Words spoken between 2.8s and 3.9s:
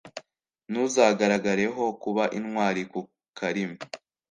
ku karimi,